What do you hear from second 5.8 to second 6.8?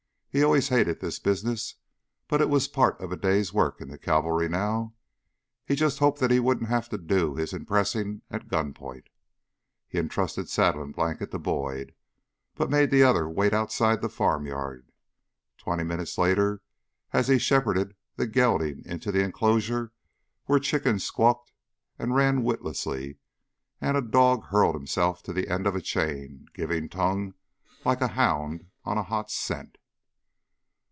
hoped that he wouldn't